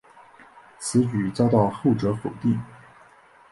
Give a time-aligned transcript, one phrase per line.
[0.79, 2.59] 此举遭到后者否定。